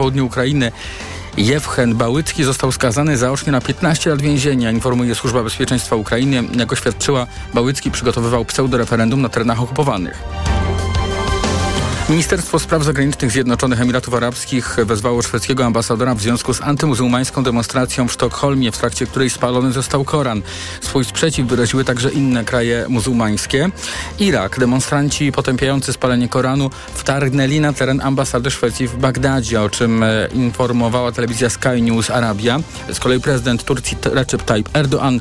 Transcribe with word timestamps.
południu 0.00 0.26
Ukrainy 0.26 0.72
Jewchen 1.36 1.94
Bałycki 1.94 2.44
został 2.44 2.72
skazany 2.72 3.16
zaocznie 3.16 3.52
na 3.52 3.60
15 3.60 4.10
lat 4.10 4.22
więzienia, 4.22 4.70
informuje 4.70 5.14
Służba 5.14 5.42
Bezpieczeństwa 5.42 5.96
Ukrainy. 5.96 6.42
Jak 6.58 6.72
oświadczyła, 6.72 7.26
Bałycki 7.54 7.90
przygotowywał 7.90 8.44
pseudoreferendum 8.44 9.22
na 9.22 9.28
terenach 9.28 9.62
okupowanych. 9.62 10.22
Ministerstwo 12.10 12.58
Spraw 12.58 12.84
Zagranicznych 12.84 13.30
Zjednoczonych 13.30 13.80
Emiratów 13.80 14.14
Arabskich 14.14 14.76
wezwało 14.84 15.22
szwedzkiego 15.22 15.64
ambasadora 15.64 16.14
w 16.14 16.20
związku 16.20 16.54
z 16.54 16.62
antymuzułmańską 16.62 17.42
demonstracją 17.42 18.08
w 18.08 18.12
Sztokholmie, 18.12 18.72
w 18.72 18.78
trakcie 18.78 19.06
której 19.06 19.30
spalony 19.30 19.72
został 19.72 20.04
Koran. 20.04 20.42
Swój 20.80 21.04
sprzeciw 21.04 21.46
wyraziły 21.46 21.84
także 21.84 22.10
inne 22.10 22.44
kraje 22.44 22.86
muzułmańskie. 22.88 23.70
Irak. 24.18 24.58
Demonstranci 24.58 25.32
potępiający 25.32 25.92
spalenie 25.92 26.28
Koranu 26.28 26.70
wtargnęli 26.94 27.60
na 27.60 27.72
teren 27.72 28.00
ambasady 28.00 28.50
Szwecji 28.50 28.88
w 28.88 28.96
Bagdadzie, 28.96 29.62
o 29.62 29.68
czym 29.68 30.02
e, 30.02 30.28
informowała 30.34 31.12
telewizja 31.12 31.50
Sky 31.50 31.82
News 31.82 32.10
Arabia. 32.10 32.60
Z 32.92 33.00
kolei 33.00 33.20
prezydent 33.20 33.64
Turcji 33.64 33.96
Recep 34.02 34.42
Tayyip 34.42 34.68
Erdoğan 34.68 35.20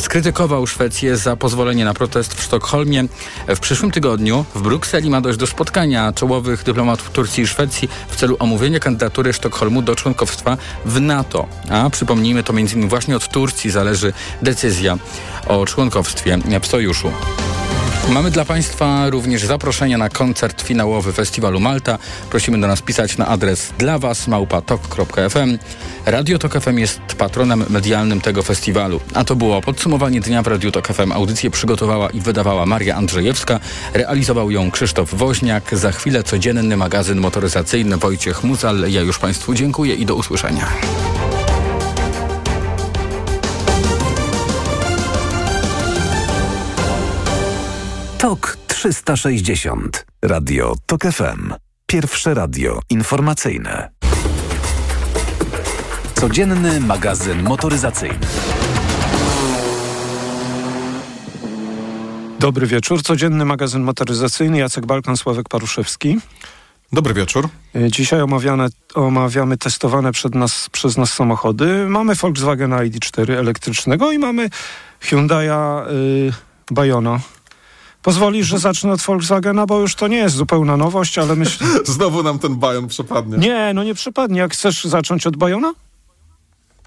skrytykował 0.00 0.66
Szwecję 0.66 1.16
za 1.16 1.36
pozwolenie 1.36 1.84
na 1.84 1.94
protest 1.94 2.34
w 2.34 2.42
Sztokholmie. 2.42 3.04
W 3.48 3.60
przyszłym 3.60 3.90
tygodniu 3.90 4.44
w 4.54 4.62
Brukseli 4.62 5.10
ma 5.10 5.20
dojść 5.20 5.38
do 5.38 5.46
spotkania 5.46 6.12
czołowych 6.28 6.62
dyplomatów 6.62 7.10
Turcji 7.10 7.42
i 7.42 7.46
Szwecji 7.46 7.88
w 8.08 8.16
celu 8.16 8.36
omówienia 8.38 8.80
kandydatury 8.80 9.32
Sztokholmu 9.32 9.82
do 9.82 9.96
członkostwa 9.96 10.56
w 10.84 11.00
NATO. 11.00 11.46
A 11.70 11.90
przypomnijmy, 11.90 12.42
to 12.42 12.52
między 12.52 12.74
innymi 12.74 12.90
właśnie 12.90 13.16
od 13.16 13.28
Turcji 13.28 13.70
zależy 13.70 14.12
decyzja 14.42 14.98
o 15.46 15.66
członkowstwie 15.66 16.38
w 16.62 16.66
sojuszu. 16.66 17.12
Mamy 18.08 18.30
dla 18.30 18.44
Państwa 18.44 19.10
również 19.10 19.44
zaproszenia 19.44 19.98
na 19.98 20.08
koncert 20.08 20.62
finałowy 20.62 21.12
Festiwalu 21.12 21.60
Malta. 21.60 21.98
Prosimy 22.30 22.60
do 22.60 22.66
nas 22.66 22.82
pisać 22.82 23.16
na 23.18 23.26
adres 23.26 23.72
dla 23.78 23.98
Was 23.98 24.28
małpatok.fm. 24.28 25.58
Radio 26.06 26.38
Tok 26.38 26.60
FM 26.60 26.78
jest 26.78 27.00
patronem 27.18 27.64
medialnym 27.68 28.20
tego 28.20 28.42
festiwalu. 28.42 29.00
A 29.14 29.24
to 29.24 29.36
było 29.36 29.60
podsumowanie 29.60 30.20
dnia 30.20 30.42
w 30.42 30.46
Radio 30.46 30.70
Tok 30.70 30.88
FM. 30.88 31.12
Audycję 31.12 31.50
przygotowała 31.50 32.10
i 32.10 32.20
wydawała 32.20 32.66
Maria 32.66 32.96
Andrzejewska. 32.96 33.60
Realizował 33.94 34.50
ją 34.50 34.70
Krzysztof 34.70 35.14
Woźniak. 35.14 35.76
Za 35.76 35.92
chwilę 35.92 36.22
codzienny 36.22 36.76
magazyn 36.76 37.20
motoryzacyjny 37.20 37.96
Wojciech 37.96 38.44
Muzal. 38.44 38.84
Ja 38.90 39.00
już 39.00 39.18
Państwu 39.18 39.54
dziękuję 39.54 39.94
i 39.94 40.06
do 40.06 40.14
usłyszenia. 40.14 40.68
TOK 48.18 48.56
360. 48.66 50.06
Radio 50.22 50.74
TOK 50.86 51.02
FM. 51.02 51.54
Pierwsze 51.86 52.34
radio 52.34 52.80
informacyjne. 52.90 53.90
Codzienny 56.14 56.80
magazyn 56.80 57.42
motoryzacyjny. 57.42 58.26
Dobry 62.38 62.66
wieczór. 62.66 63.02
Codzienny 63.02 63.44
magazyn 63.44 63.82
motoryzacyjny. 63.82 64.58
Jacek 64.58 64.86
Balkan, 64.86 65.16
Sławek 65.16 65.48
Paruszewski. 65.48 66.18
Dobry 66.92 67.14
wieczór. 67.14 67.48
E, 67.74 67.90
dzisiaj 67.90 68.20
omawiane, 68.20 68.68
omawiamy 68.94 69.58
testowane 69.58 70.12
przed 70.12 70.34
nas, 70.34 70.68
przez 70.72 70.96
nas 70.96 71.12
samochody. 71.12 71.86
Mamy 71.88 72.14
Volkswagen 72.14 72.70
ID4 72.70 73.32
elektrycznego 73.32 74.12
i 74.12 74.18
mamy 74.18 74.50
Hyundai'a 75.00 75.88
y, 75.90 76.32
Bayona 76.70 77.20
Pozwolisz, 78.02 78.46
że 78.46 78.58
zacznę 78.58 78.92
od 78.92 79.00
Volkswagena, 79.00 79.66
bo 79.66 79.80
już 79.80 79.94
to 79.94 80.08
nie 80.08 80.16
jest 80.16 80.36
zupełna 80.36 80.76
nowość, 80.76 81.18
ale 81.18 81.36
myślę... 81.36 81.66
Znowu 81.84 82.22
nam 82.22 82.38
ten 82.38 82.56
Bayon 82.56 82.88
przepadnie. 82.88 83.38
Nie, 83.38 83.72
no 83.74 83.84
nie 83.84 83.94
przepadnie. 83.94 84.40
Jak 84.40 84.52
chcesz 84.52 84.84
zacząć 84.84 85.26
od 85.26 85.36
Bajona? 85.36 85.74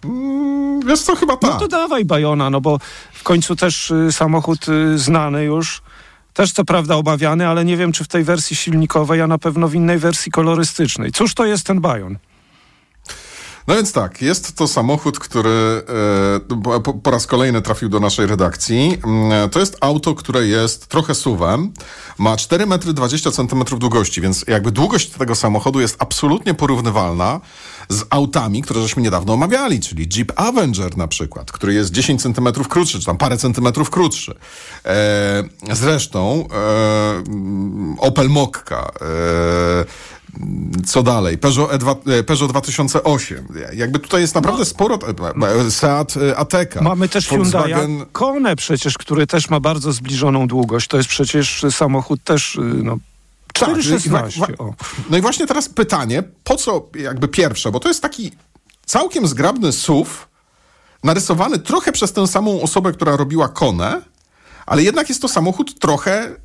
Mm, 0.03 0.80
wiesz 0.88 1.02
co, 1.02 1.16
chyba 1.16 1.38
tak. 1.38 1.52
No 1.52 1.59
to 1.59 1.68
dawaj 1.68 2.06
Bajona, 2.06 2.50
no 2.50 2.62
bo 2.62 2.80
w 3.14 3.23
końcu 3.23 3.56
też 3.56 3.92
y, 3.92 4.12
samochód 4.12 4.68
y, 4.70 4.98
znany 4.98 5.44
już. 5.44 5.81
Też 6.34 6.52
co 6.52 6.66
prawda 6.66 6.96
obawiany, 6.96 7.47
ale 7.47 7.66
nie 7.66 7.78
wiem, 7.78 7.91
czy 7.91 8.03
w 8.03 8.08
tej 8.08 8.24
wersji 8.24 8.56
silnikowej, 8.56 9.22
a 9.22 9.28
na 9.28 9.38
pewno 9.38 9.68
w 9.68 9.75
innej 9.75 9.97
wersji 10.00 10.31
kolorystycznej. 10.31 11.12
Cóż 11.12 11.34
to 11.34 11.46
jest 11.46 11.66
ten 11.66 11.81
Bajon? 11.81 12.18
No 13.72 13.78
więc 13.78 13.92
tak, 13.92 14.22
jest 14.22 14.56
to 14.56 14.68
samochód, 14.68 15.20
który 15.20 15.84
e, 16.50 16.82
po, 16.84 16.94
po, 16.94 17.12
raz 17.12 17.28
kolejny 17.28 17.62
trafił 17.62 17.90
do 17.90 18.00
naszej 18.00 18.28
redakcji. 18.28 18.98
Mm, 19.04 19.50
to 19.50 19.59
jest 19.59 19.78
auto, 19.82 20.16
które 20.16 20.48
jest 20.48 20.88
trochę 20.88 21.16
suwem, 21.16 21.74
ma 22.18 22.38
4 22.38 22.66
metry 22.66 22.94
20 22.94 23.32
centymetrów 23.32 23.80
długości, 23.80 24.22
więc 24.22 24.46
jakby 24.48 24.72
długość 24.72 25.09
tego 25.09 25.36
samochodu 25.36 25.80
jest 25.80 25.96
absolutnie 26.00 26.54
porównywalna 26.54 27.42
z 27.90 28.04
autami, 28.09 28.62
które 28.62 28.82
żeśmy 28.82 29.04
niedawno 29.04 29.34
omawiali, 29.34 29.80
czyli 29.80 30.08
Jeep 30.16 30.32
Avenger 30.36 30.98
na 30.98 31.08
przykład, 31.08 31.52
który 31.52 31.74
jest 31.74 31.92
10 31.92 32.22
centymetrów 32.22 32.68
krótszy, 32.68 33.00
czy 33.00 33.06
tam 33.06 33.18
parę 33.18 33.38
centymetrów 33.38 33.90
krótszy. 33.90 34.36
E, 34.86 35.44
zresztą 35.72 36.48
e, 36.53 37.24
Opel 38.00 38.30
Mokka, 38.30 38.92
co 40.86 41.03
dalej? 41.03 41.38
Peugeot, 41.38 41.72
E2, 41.72 41.96
e, 42.12 42.24
Peugeot 42.24 42.50
2008. 42.52 43.47
Jakby 43.74 44.00
tutaj 44.00 44.22
jest 44.22 44.36
naprawdę 44.36 44.59
no. 44.59 44.66
sporo. 44.66 45.00
E, 45.66 45.72
Seat 45.72 46.14
Ateca. 46.36 46.81
Mamy 46.81 47.09
też 47.09 47.30
Volkswagen... 47.30 47.75
Hyundai 47.78 48.08
Kone 48.12 48.56
przecież, 48.56 48.97
który 48.97 49.28
też 49.28 49.50
ma 49.50 49.59
bardzo 49.59 49.91
zbliżoną 49.91 50.47
długość. 50.47 50.88
To 50.88 50.97
jest 50.97 51.09
przecież 51.09 51.66
samochód 51.70 52.24
też 52.24 52.56
y, 52.56 52.59
no, 52.62 52.97
416. 53.53 54.41
Tak, 54.41 54.50
no 55.09 55.18
i 55.18 55.22
właśnie 55.22 55.47
teraz 55.47 55.70
pytanie, 55.70 56.24
po 56.44 56.56
co 56.56 56.90
jakby 56.96 57.28
pierwsze, 57.28 57.72
bo 57.72 57.80
to 57.80 57.88
jest 57.88 58.02
taki 58.02 58.31
całkiem 58.86 59.28
zgrabny 59.28 59.72
SUV, 59.72 60.09
narysowany 61.03 61.59
trochę 61.59 61.91
przez 61.91 62.14
tę 62.14 62.28
samą 62.28 62.62
osobę, 62.62 62.91
która 62.91 63.16
robiła 63.16 63.47
Konę, 63.47 64.02
ale 64.66 64.84
jednak 64.84 65.09
jest 65.09 65.22
to 65.22 65.28
samochód 65.28 65.80
trochę 65.80 66.36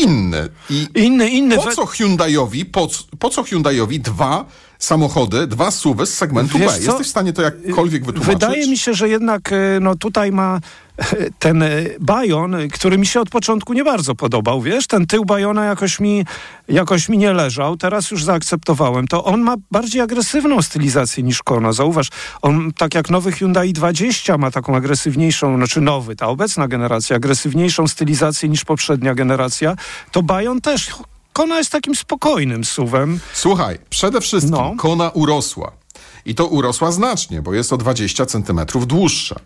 inny. 0.00 0.48
I 0.70 0.88
inny, 0.94 1.28
inny. 1.28 1.56
Po 1.56 1.70
co 1.70 1.86
Hyundaiowi, 1.86 2.64
po, 2.64 2.88
po 3.18 3.30
co 3.30 3.42
Hyundaiowi 3.42 4.00
dwa 4.00 4.44
samochody, 4.78 5.46
dwa 5.46 5.70
SUVy 5.70 6.06
z 6.06 6.14
segmentu 6.14 6.58
Wiesz 6.58 6.72
B? 6.72 6.78
Co? 6.78 6.84
Jesteś 6.84 7.06
w 7.06 7.10
stanie 7.10 7.32
to 7.32 7.42
jakkolwiek 7.42 8.04
wytłumaczyć? 8.04 8.40
Wydaje 8.40 8.66
mi 8.66 8.78
się, 8.78 8.94
że 8.94 9.08
jednak 9.08 9.52
e, 9.52 9.56
no, 9.80 9.94
tutaj 9.94 10.32
ma 10.32 10.60
ten 11.38 11.62
e, 11.62 11.68
Bajon, 12.00 12.56
który 12.72 12.98
mi 12.98 13.06
się 13.06 13.20
od 13.20 13.30
początku 13.30 13.72
nie 13.72 13.84
bardzo 13.84 14.14
podobał, 14.14 14.62
wiesz, 14.62 14.86
ten 14.86 15.06
tył 15.06 15.24
Bajona 15.24 15.64
jakoś 15.64 16.00
mi, 16.00 16.24
jakoś 16.68 17.08
mi 17.08 17.18
nie 17.18 17.32
leżał, 17.32 17.76
teraz 17.76 18.10
już 18.10 18.24
zaakceptowałem 18.24 19.08
to. 19.08 19.24
On 19.24 19.40
ma 19.40 19.54
bardziej 19.70 20.00
agresywną 20.00 20.62
stylizację 20.62 21.22
niż 21.22 21.42
Kona, 21.42 21.72
zauważ, 21.72 22.08
on 22.42 22.72
tak 22.72 22.94
jak 22.94 23.10
nowy 23.10 23.32
Hyundai 23.32 23.72
20 23.72 24.38
ma 24.38 24.50
taką 24.50 24.76
agresywniejszą, 24.76 25.56
znaczy 25.56 25.80
nowy, 25.80 26.16
ta 26.16 26.28
obecna 26.28 26.68
generacja, 26.68 27.16
agresywniejszą 27.16 27.88
stylizację 27.88 28.48
niż 28.48 28.64
poprzednia 28.64 29.14
generacja, 29.14 29.76
to 30.12 30.22
Bajon 30.22 30.60
też 30.60 30.90
Kona 31.34 31.58
jest 31.58 31.70
takim 31.70 31.94
spokojnym 31.94 32.64
suwem. 32.64 33.20
Słuchaj, 33.32 33.78
przede 33.90 34.20
wszystkim 34.20 34.54
no. 34.54 34.74
Kona 34.78 35.10
urosła. 35.10 35.72
I 36.26 36.34
to 36.34 36.46
urosła 36.46 36.92
znacznie, 36.92 37.42
bo 37.42 37.54
jest 37.54 37.72
o 37.72 37.76
20 37.76 38.26
centymetrów 38.26 38.86
dłuższa. 38.86 39.36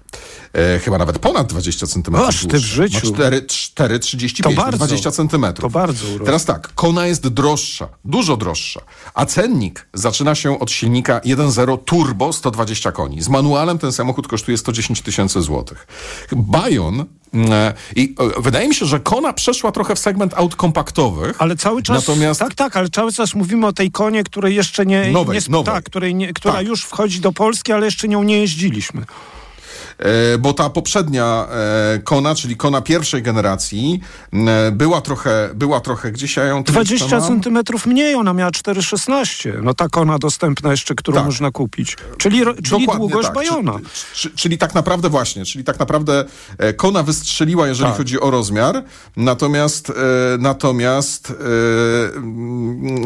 E, 0.53 0.79
chyba 0.79 0.99
nawet 0.99 1.19
ponad 1.19 1.47
20 1.47 1.87
centymetrów 1.87 2.29
Aż 2.29 2.47
ty 2.47 2.59
w 2.59 2.65
życiu. 2.65 3.13
Ma 3.13 3.19
4,35 3.19 4.43
to 4.43 4.51
bardzo, 4.51 4.77
20 4.77 5.11
centymetrów. 5.11 5.73
To 5.73 5.79
bardzo 5.79 6.07
urosła. 6.07 6.27
Teraz 6.27 6.45
tak, 6.45 6.75
Kona 6.75 7.07
jest 7.07 7.29
droższa, 7.29 7.89
dużo 8.05 8.37
droższa, 8.37 8.81
a 9.15 9.27
cennik 9.27 9.89
zaczyna 9.95 10.35
się 10.35 10.61
od 10.61 10.71
silnika 10.71 11.19
1.0 11.19 11.79
turbo 11.85 12.33
120 12.33 12.93
koni. 12.93 13.23
Z 13.23 13.29
manualem 13.29 13.79
ten 13.79 13.93
samochód 13.93 14.29
kosztuje 14.29 14.59
110 14.59 15.03
tysięcy 15.03 15.43
złotych. 15.43 15.87
Bayon 16.33 17.05
I 17.97 18.15
e, 18.39 18.41
wydaje 18.41 18.69
mi 18.69 18.75
się, 18.75 18.87
że 18.87 19.01
Kona 19.01 19.33
przeszła 19.33 19.73
trochę 19.73 19.95
w 19.95 19.99
segment 19.99 20.35
aut 20.35 20.57
kompaktowych. 20.57 21.43
Ale 21.43 21.57
cały 21.57 21.83
czas. 21.83 22.09
Natomiast... 22.09 22.41
Tak, 22.41 22.55
tak, 22.55 22.77
ale 22.77 22.89
cały 22.89 23.13
czas 23.13 23.35
mówimy 23.35 23.67
o 23.67 23.73
tej 23.73 23.91
konie, 23.91 24.25
której 24.25 24.55
jeszcze 24.55 24.87
nie. 24.87 25.11
Nowej, 25.11 25.39
nie, 25.39 25.53
nowej. 25.53 25.75
Tak, 25.75 25.85
której 25.85 26.15
nie, 26.15 26.33
która 26.33 26.55
tak. 26.55 26.67
już 26.67 26.85
wchodzi 26.85 27.21
do 27.21 27.33
Polski, 27.33 27.73
ale 27.73 27.85
jeszcze 27.85 28.09
nią 28.09 28.23
nie 28.23 28.39
jeździliśmy. 28.39 29.05
E, 29.99 30.39
bo 30.39 30.53
ta 30.53 30.71
poprzednia 30.71 31.49
e, 31.51 31.99
Kona, 31.99 32.35
czyli 32.35 32.57
Kona 32.57 32.81
pierwszej 32.81 33.23
generacji, 33.23 34.01
e, 34.33 34.73
była 34.73 35.01
trochę, 35.01 35.51
była 35.55 35.81
trochę 35.81 36.13
gdzieś 36.13 36.37
ja 36.37 36.45
ją 36.45 36.63
20 36.65 37.21
centymetrów 37.21 37.87
mniej, 37.87 38.15
ona 38.15 38.33
miała 38.33 38.51
4,16. 38.51 39.63
No 39.63 39.75
ta 39.75 39.89
Kona 39.89 40.19
dostępna 40.19 40.71
jeszcze, 40.71 40.95
którą 40.95 41.17
tak. 41.17 41.27
można 41.27 41.51
kupić. 41.51 41.97
Czyli, 42.19 42.43
czyli 42.65 42.87
długość 42.87 43.27
tak. 43.29 43.35
Bajona. 43.35 43.79
Czyli, 44.15 44.35
czyli 44.35 44.59
tak 44.59 44.75
naprawdę 44.75 45.09
właśnie, 45.09 45.45
czyli 45.45 45.65
tak 45.65 45.79
naprawdę 45.79 46.25
Kona 46.77 47.03
wystrzeliła, 47.03 47.69
jeżeli 47.69 47.89
tak. 47.89 47.99
chodzi 47.99 48.21
o 48.21 48.31
rozmiar, 48.31 48.85
natomiast 49.17 49.93
natomiast 50.39 51.33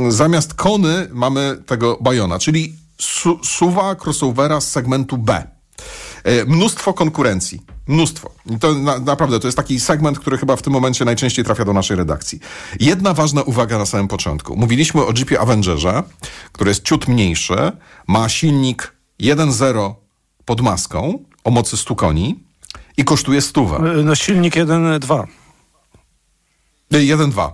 zamiast 0.09 0.55
Kony 0.55 1.09
mamy 1.13 1.57
tego 1.67 1.99
Bajona, 2.01 2.39
czyli 2.39 2.77
su 3.01 3.39
suwa 3.45 3.97
crossovera 4.05 4.61
z 4.61 4.71
segmentu 4.71 5.19
B. 5.19 5.52
E, 6.25 6.45
mnóstwo 6.45 6.93
konkurencji. 6.95 7.63
Mnóstwo. 7.87 8.31
I 8.51 8.59
to 8.59 8.75
na, 8.75 8.99
naprawdę, 8.99 9.41
to 9.41 9.49
jest 9.49 9.57
taki 9.57 9.81
segment, 9.81 10.19
który 10.19 10.39
chyba 10.39 10.57
w 10.57 10.63
tym 10.63 10.73
momencie 10.73 11.05
najczęściej 11.05 11.45
trafia 11.45 11.65
do 11.65 11.73
naszej 11.73 11.97
redakcji. 11.97 12.41
Jedna 12.81 13.15
ważna 13.15 13.43
uwaga 13.43 13.79
na 13.79 13.87
samym 13.87 14.09
początku. 14.09 14.57
Mówiliśmy 14.57 15.05
o 15.05 15.13
Jeepie 15.17 15.41
Avengerze, 15.41 16.03
który 16.53 16.71
jest 16.71 16.85
ciut 16.85 17.09
mniejszy, 17.09 17.73
ma 18.07 18.29
silnik 18.29 18.97
1.0 19.21 19.95
pod 20.45 20.61
maską 20.61 21.19
o 21.45 21.51
mocy 21.51 21.77
100 21.77 21.95
koni 21.95 22.45
i 22.97 23.05
kosztuje 23.05 23.41
stówę. 23.41 23.79
No 24.05 24.15
silnik 24.15 24.55
1.2. 24.55 25.27
1.2. 26.91 27.51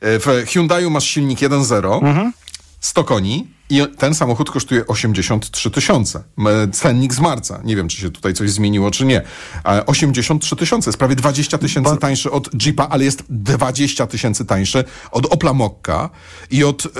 E, 0.00 0.18
w 0.18 0.46
Hyundaiu 0.48 0.90
masz 0.90 1.04
silnik 1.04 1.38
1.0, 1.38 2.04
mhm. 2.04 2.32
100 2.80 3.04
koni 3.04 3.55
i 3.70 3.82
ten 3.98 4.14
samochód 4.14 4.50
kosztuje 4.50 4.86
83 4.86 5.70
tysiące. 5.70 6.24
Cennik 6.72 7.14
z 7.14 7.20
marca. 7.20 7.60
Nie 7.64 7.76
wiem, 7.76 7.88
czy 7.88 7.96
się 7.96 8.10
tutaj 8.10 8.34
coś 8.34 8.50
zmieniło, 8.50 8.90
czy 8.90 9.04
nie. 9.04 9.22
83 9.86 10.56
tysiące. 10.56 10.88
Jest 10.88 10.98
prawie 10.98 11.16
20 11.16 11.58
tysięcy 11.58 11.96
tańszy 11.96 12.30
od 12.30 12.64
Jeepa, 12.66 12.88
ale 12.88 13.04
jest 13.04 13.24
20 13.28 14.06
tysięcy 14.06 14.44
tańszy 14.44 14.84
od 15.10 15.26
Opla 15.26 15.52
Mokka 15.52 16.10
i 16.50 16.64
od 16.64 16.84
yy, 16.84 16.90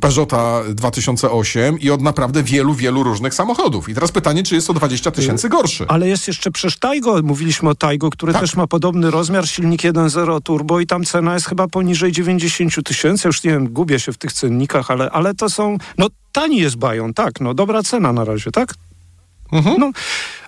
Peugeota 0.00 0.60
2008 0.68 1.80
i 1.80 1.90
od 1.90 2.02
naprawdę 2.02 2.42
wielu, 2.42 2.74
wielu 2.74 3.02
różnych 3.02 3.34
samochodów. 3.34 3.88
I 3.88 3.94
teraz 3.94 4.12
pytanie, 4.12 4.42
czy 4.42 4.54
jest 4.54 4.70
o 4.70 4.74
20 4.74 5.10
tysięcy 5.10 5.48
gorszy. 5.48 5.84
Ale 5.88 6.08
jest 6.08 6.28
jeszcze 6.28 6.50
przecież 6.50 6.78
Taigo. 6.78 7.22
Mówiliśmy 7.22 7.68
o 7.68 7.74
Taigo, 7.74 8.10
który 8.10 8.32
tak. 8.32 8.42
też 8.42 8.56
ma 8.56 8.66
podobny 8.66 9.10
rozmiar, 9.10 9.48
silnik 9.48 9.82
1.0 9.82 10.42
turbo 10.42 10.80
i 10.80 10.86
tam 10.86 11.04
cena 11.04 11.34
jest 11.34 11.46
chyba 11.46 11.68
poniżej 11.68 12.12
90 12.12 12.84
tysięcy. 12.84 13.28
Już 13.28 13.44
nie 13.44 13.50
wiem, 13.50 13.68
gubię 13.68 14.00
się 14.00 14.12
w 14.12 14.18
tych 14.18 14.32
cennikach 14.32 14.83
ale, 14.90 15.10
ale 15.10 15.34
to 15.34 15.50
są, 15.50 15.78
no 15.98 16.06
tani 16.32 16.56
jest 16.56 16.76
Bajon, 16.76 17.14
tak, 17.14 17.40
no 17.40 17.54
dobra 17.54 17.82
cena 17.82 18.12
na 18.12 18.24
razie, 18.24 18.50
tak? 18.50 18.74
Mhm. 19.52 19.76
No, 19.78 19.90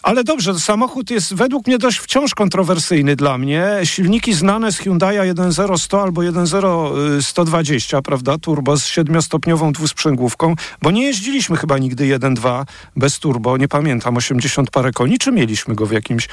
ale 0.03 0.25
dobrze, 0.25 0.61
samochód 0.61 1.11
jest 1.11 1.35
według 1.35 1.67
mnie 1.67 1.79
dość 1.79 1.99
wciąż 1.99 2.35
kontrowersyjny 2.35 3.17
dla 3.17 3.39
mnie. 3.39 3.71
Silniki 3.85 4.35
znane 4.35 4.73
z 4.73 4.79
Hyundai 4.79 5.17
1.0 5.17 5.79
100 5.79 6.03
albo 6.03 6.21
1.0 6.21 7.23
120, 7.23 8.03
prawda, 8.03 8.39
turbo 8.39 8.77
z 8.77 8.87
siedmiostopniową 8.87 9.73
dwusprzęgłówką, 9.73 10.55
bo 10.83 10.91
nie 10.91 11.03
jeździliśmy 11.03 11.57
chyba 11.57 11.79
nigdy 11.79 12.05
1.2 12.19 12.65
bez 12.97 13.19
turbo, 13.19 13.57
nie 13.57 13.69
pamiętam, 13.69 14.17
80 14.17 14.71
parę 14.71 14.93
koni, 14.93 15.19
czy 15.19 15.33
mieliśmy 15.33 15.75
go 15.75 15.87
w 15.87 15.93
jakimś... 15.93 16.29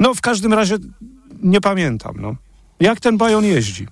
No 0.00 0.14
w 0.14 0.20
każdym 0.20 0.52
razie 0.52 0.76
nie 1.42 1.60
pamiętam, 1.60 2.14
no. 2.20 2.34
Jak 2.80 3.00
ten 3.00 3.16
Bajon 3.16 3.44
jeździ? 3.44 3.86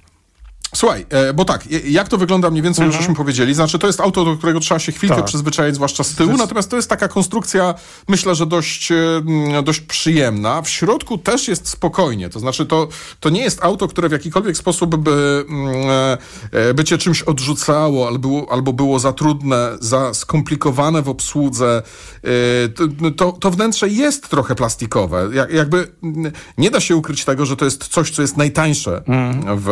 Słuchaj, 0.74 1.06
e, 1.10 1.34
bo 1.34 1.44
tak, 1.44 1.64
jak 1.84 2.08
to 2.08 2.18
wygląda 2.18 2.50
mniej 2.50 2.62
więcej, 2.62 2.84
mhm. 2.84 2.92
już 2.92 3.02
żeśmy 3.02 3.14
powiedzieli. 3.14 3.54
Znaczy, 3.54 3.78
to 3.78 3.86
jest 3.86 4.00
auto, 4.00 4.24
do 4.24 4.36
którego 4.36 4.60
trzeba 4.60 4.78
się 4.78 4.92
chwilkę 4.92 5.16
tak. 5.16 5.24
przyzwyczaić, 5.24 5.74
zwłaszcza 5.74 6.04
z 6.04 6.14
tyłu, 6.14 6.36
natomiast 6.36 6.70
to 6.70 6.76
jest 6.76 6.88
taka 6.88 7.08
konstrukcja, 7.08 7.74
myślę, 8.08 8.34
że 8.34 8.46
dość, 8.46 8.92
e, 8.92 9.62
dość 9.64 9.80
przyjemna. 9.80 10.62
W 10.62 10.68
środku 10.68 11.18
też 11.18 11.48
jest 11.48 11.68
spokojnie, 11.68 12.28
to 12.28 12.40
znaczy, 12.40 12.66
to, 12.66 12.88
to 13.20 13.30
nie 13.30 13.40
jest 13.40 13.64
auto, 13.64 13.88
które 13.88 14.08
w 14.08 14.12
jakikolwiek 14.12 14.56
sposób 14.56 14.96
by, 14.96 15.44
e, 16.52 16.74
by 16.74 16.84
cię 16.84 16.98
czymś 16.98 17.22
odrzucało, 17.22 18.08
albo, 18.08 18.46
albo 18.50 18.72
było 18.72 18.98
za 18.98 19.12
trudne, 19.12 19.76
za 19.80 20.14
skomplikowane 20.14 21.02
w 21.02 21.08
obsłudze. 21.08 21.82
To, 23.16 23.32
to 23.32 23.50
wnętrze 23.50 23.88
jest 23.88 24.28
trochę 24.28 24.54
plastikowe. 24.54 25.28
Jakby 25.50 25.92
nie 26.58 26.70
da 26.70 26.80
się 26.80 26.96
ukryć 26.96 27.24
tego, 27.24 27.46
że 27.46 27.56
to 27.56 27.64
jest 27.64 27.88
coś, 27.88 28.10
co 28.10 28.22
jest 28.22 28.36
najtańsze 28.36 28.96
mhm. 29.06 29.58
w 29.60 29.68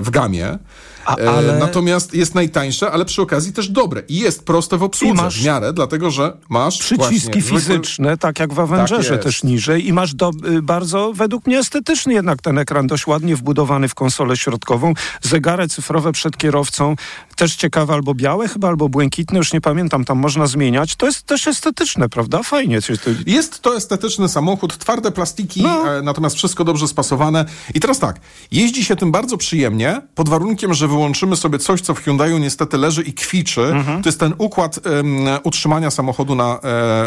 w 0.00 0.10
gamie. 0.10 0.58
A, 1.06 1.16
e, 1.16 1.30
ale... 1.30 1.58
Natomiast 1.58 2.14
jest 2.14 2.34
najtańsze, 2.34 2.90
ale 2.90 3.04
przy 3.04 3.22
okazji 3.22 3.52
też 3.52 3.68
dobre. 3.68 4.02
I 4.08 4.18
jest 4.18 4.44
proste 4.44 4.78
w 4.78 4.82
obsłudze 4.82 5.22
masz 5.22 5.42
w 5.42 5.44
miarę, 5.44 5.72
dlatego 5.72 6.10
że 6.10 6.36
masz 6.48 6.78
przyciski 6.78 7.40
właśnie, 7.40 7.42
fizyczne, 7.42 8.18
tak 8.18 8.38
jak 8.38 8.52
w 8.52 8.60
Avengerze 8.60 9.10
tak 9.10 9.22
też 9.22 9.42
niżej 9.42 9.88
i 9.88 9.92
masz 9.92 10.14
do, 10.14 10.30
y, 10.48 10.62
bardzo, 10.62 11.12
według 11.12 11.46
mnie 11.46 11.58
estetyczny 11.58 12.14
jednak 12.14 12.42
ten 12.42 12.58
ekran, 12.58 12.86
dość 12.86 13.06
ładnie 13.06 13.36
wbudowany 13.36 13.88
w 13.88 13.94
konsolę 13.94 14.36
środkową. 14.36 14.94
Zegary 15.22 15.68
cyfrowe 15.68 16.12
przed 16.12 16.36
kierowcą, 16.36 16.96
też 17.34 17.56
ciekawe, 17.56 17.94
albo 17.94 18.14
białe 18.14 18.48
chyba, 18.48 18.68
albo 18.68 18.88
błękitne, 18.88 19.38
już 19.38 19.52
nie 19.52 19.60
pamiętam, 19.60 20.04
tam 20.04 20.18
można 20.18 20.46
zmieniać. 20.46 20.96
To 20.96 21.06
jest 21.06 21.22
też 21.22 21.48
estetyczne, 21.48 22.08
prawda? 22.08 22.42
Fajnie. 22.42 22.78
Jest 23.26 23.62
to 23.62 23.76
estetyczny 23.76 24.28
samochód, 24.28 24.78
twarde 24.78 25.10
plastiki, 25.10 25.62
no. 25.62 25.96
E, 25.96 26.02
natomiast 26.02 26.36
wszystko 26.36 26.64
dobrze 26.64 26.88
spasowane. 26.88 27.44
I 27.74 27.80
teraz 27.80 27.98
tak, 27.98 28.20
jeździ 28.50 28.84
się 28.84 28.96
tym 28.96 29.12
bardzo 29.12 29.36
przyjemnie, 29.36 30.00
pod 30.14 30.28
warunkiem, 30.28 30.74
że 30.74 30.88
wyłączymy 30.88 31.36
sobie 31.36 31.58
coś, 31.58 31.80
co 31.80 31.94
w 31.94 32.00
Hyundaiu 32.00 32.38
niestety 32.38 32.78
leży 32.78 33.02
i 33.02 33.12
kwiczy. 33.12 33.64
Mhm. 33.64 34.02
To 34.02 34.08
jest 34.08 34.20
ten 34.20 34.34
układ 34.38 34.80
um, 34.86 35.16
utrzymania 35.42 35.90
samochodu 35.90 36.34
na, 36.34 36.58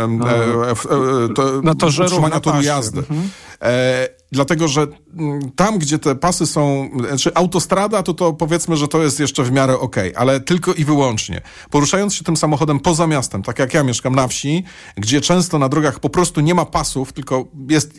um, 0.01 0.21
e, 0.21 1.33
to, 1.35 1.61
na 1.61 1.75
torze 1.75 2.03
utrzymania 2.03 2.39
toru 2.39 2.61
jazdy. 2.61 2.99
Mhm. 2.99 3.29
E, 3.61 4.07
dlatego, 4.31 4.67
że 4.67 4.87
mm, 5.17 5.51
tam, 5.51 5.79
gdzie 5.79 5.99
te 5.99 6.15
pasy 6.15 6.47
są, 6.47 6.89
znaczy 7.07 7.31
autostrada, 7.35 8.03
to 8.03 8.13
to 8.13 8.33
powiedzmy, 8.33 8.77
że 8.77 8.87
to 8.87 9.03
jest 9.03 9.19
jeszcze 9.19 9.43
w 9.43 9.51
miarę 9.51 9.79
okay, 9.79 10.11
ale 10.15 10.39
tylko 10.39 10.73
i 10.73 10.85
wyłącznie. 10.85 11.41
Poruszając 11.69 12.13
się 12.13 12.23
tym 12.23 12.37
samochodem 12.37 12.79
poza 12.79 13.07
miastem, 13.07 13.43
tak 13.43 13.59
jak 13.59 13.73
ja 13.73 13.83
mieszkam 13.83 14.15
na 14.15 14.27
wsi, 14.27 14.63
gdzie 14.97 15.21
często 15.21 15.59
na 15.59 15.69
drogach 15.69 15.99
po 15.99 16.09
prostu 16.09 16.41
nie 16.41 16.55
ma 16.55 16.65
pasów, 16.65 17.13
tylko 17.13 17.47
jest 17.69 17.93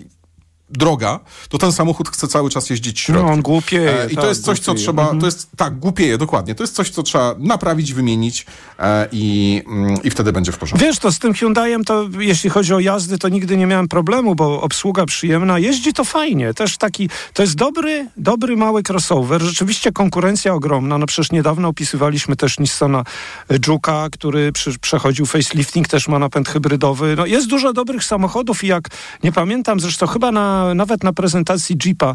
droga, 0.71 1.21
to 1.49 1.59
ten 1.59 1.73
samochód 1.73 2.09
chce 2.09 2.29
cały 2.29 2.51
czas 2.51 2.71
jeździć 2.71 3.01
środkiem. 3.01 3.27
No 3.27 3.33
on 3.33 3.43
głupieje. 3.43 4.03
E, 4.03 4.07
I 4.07 4.15
to 4.15 4.21
tak, 4.21 4.29
jest 4.29 4.45
coś, 4.45 4.59
głupieje. 4.59 4.77
co 4.77 4.83
trzeba, 4.83 5.03
mhm. 5.03 5.21
to 5.21 5.27
jest, 5.27 5.49
tak, 5.57 5.79
głupieje, 5.79 6.19
dokładnie. 6.19 6.55
To 6.55 6.63
jest 6.63 6.75
coś, 6.75 6.91
co 6.91 7.03
trzeba 7.03 7.35
naprawić, 7.39 7.95
wymienić 7.95 8.47
e, 8.79 9.09
i, 9.13 9.63
mm, 9.67 10.03
i 10.03 10.11
wtedy 10.11 10.33
będzie 10.33 10.53
w 10.53 10.59
porządku. 10.59 10.87
Wiesz, 10.87 10.99
to 10.99 11.13
z 11.13 11.19
tym 11.19 11.35
Hyundaiem, 11.35 11.85
to 11.85 12.09
jeśli 12.19 12.51
chodzi 12.51 12.75
o 12.75 12.81
jazdy, 12.81 13.19
to 13.19 13.29
nigdy 13.29 13.57
nie 13.57 13.67
miałem 13.67 13.89
problemu, 13.89 14.35
bo 14.35 14.63
obsługa 14.63 15.07
przyjemna, 15.07 15.59
jeździ 15.59 15.93
to 15.93 16.05
fajnie. 16.05 16.55
Też 16.55 16.77
taki, 16.77 17.11
to 17.33 17.43
jest 17.43 17.55
dobry, 17.55 18.09
dobry 18.17 18.57
mały 18.57 18.83
crossover. 18.89 19.43
Rzeczywiście 19.43 19.93
konkurencja 19.93 20.55
ogromna. 20.55 20.99
No 20.99 21.07
przecież 21.07 21.33
niedawno 21.33 21.69
opisywaliśmy 21.69 22.37
też 22.37 22.59
Nissana 22.59 23.05
Juke'a, 23.51 24.11
który 24.11 24.53
przy, 24.53 24.79
przechodził 24.79 25.27
facelifting, 25.27 25.89
też 25.89 26.09
ma 26.09 26.19
napęd 26.19 26.49
hybrydowy. 26.49 27.15
No 27.17 27.27
jest 27.27 27.49
dużo 27.49 27.73
dobrych 27.73 28.05
samochodów 28.05 28.65
i 28.65 28.67
jak, 28.67 28.89
nie 29.23 29.33
pamiętam, 29.33 29.81
zresztą 29.81 30.07
chyba 30.07 30.33
na 30.33 30.58
nawet 30.75 31.05
na 31.05 31.13
prezentacji 31.13 31.77
Jeepa 31.85 32.15